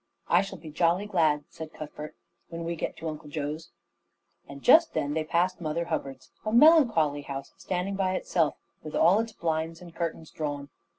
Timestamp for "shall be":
0.41-0.71